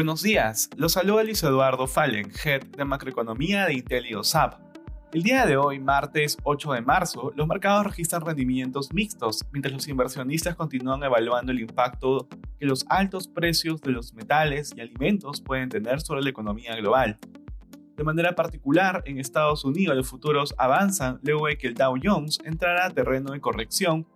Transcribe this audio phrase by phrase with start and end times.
[0.00, 4.54] Buenos días, los saluda Luis Eduardo Fallen, Head de Macroeconomía de IntelioSAP.
[5.12, 9.86] El día de hoy, martes 8 de marzo, los mercados registran rendimientos mixtos, mientras los
[9.88, 12.28] inversionistas continúan evaluando el impacto
[12.58, 17.18] que los altos precios de los metales y alimentos pueden tener sobre la economía global.
[17.94, 22.38] De manera particular, en Estados Unidos los futuros avanzan luego de que el Dow Jones
[22.46, 24.06] entrara a terreno de corrección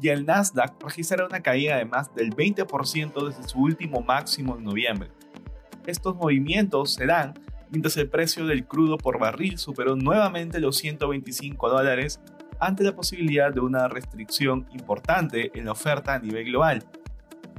[0.00, 4.64] y el Nasdaq registrara una caída de más del 20% desde su último máximo en
[4.64, 5.10] noviembre.
[5.86, 7.34] Estos movimientos se dan
[7.70, 12.20] mientras el precio del crudo por barril superó nuevamente los 125 dólares
[12.60, 16.84] ante la posibilidad de una restricción importante en la oferta a nivel global.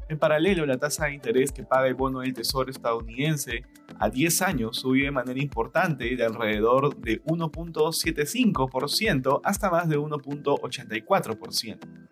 [0.09, 3.63] En paralelo, la tasa de interés que paga el bono del Tesoro estadounidense
[3.99, 12.09] a 10 años subió de manera importante de alrededor de 1.75% hasta más de 1.84%.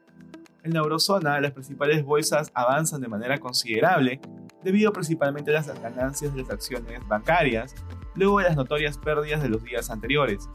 [0.67, 4.19] En la eurozona, las principales bolsas avanzan de manera considerable
[4.65, 7.73] debido principalmente a las ganancias de las acciones bancarias,
[8.15, 10.49] luego de las notorias pérdidas de los días anteriores.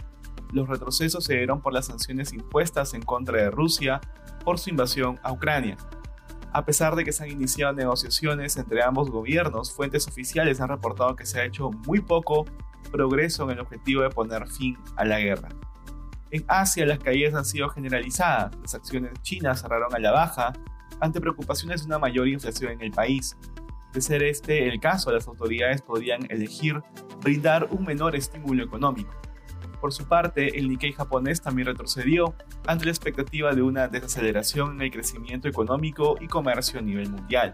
[0.52, 4.02] Los retrocesos se dieron por las sanciones impuestas en contra de Rusia
[4.44, 5.78] por su invasión a Ucrania.
[6.52, 11.16] A pesar de que se han iniciado negociaciones entre ambos gobiernos, fuentes oficiales han reportado
[11.16, 12.44] que se ha hecho muy poco
[12.90, 15.48] progreso en el objetivo de poner fin a la guerra.
[16.32, 20.54] En Asia las caídas han sido generalizadas, las acciones chinas cerraron a la baja
[20.98, 23.36] ante preocupaciones de una mayor inflación en el país,
[23.92, 26.80] de ser este el caso, las autoridades podrían elegir
[27.20, 29.12] brindar un menor estímulo económico.
[29.82, 32.34] Por su parte, el Nikkei japonés también retrocedió
[32.66, 37.52] ante la expectativa de una desaceleración en el crecimiento económico y comercio a nivel mundial.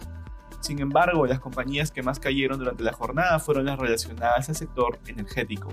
[0.60, 5.00] Sin embargo, las compañías que más cayeron durante la jornada fueron las relacionadas al sector
[5.06, 5.70] energético.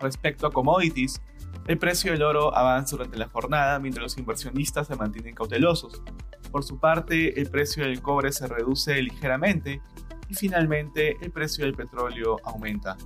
[0.00, 1.20] Respecto a commodities,
[1.66, 6.02] el precio del oro avanza durante la jornada mientras los inversionistas se mantienen cautelosos.
[6.50, 9.80] Por su parte, el precio del cobre se reduce ligeramente
[10.28, 12.96] y finalmente el precio del petróleo aumenta.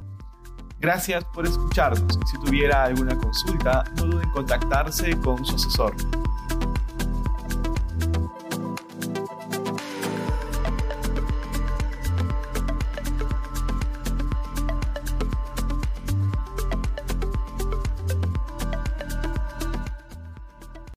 [0.81, 2.19] Gracias por escucharnos.
[2.31, 5.95] Si tuviera alguna consulta, no duden en contactarse con su asesor.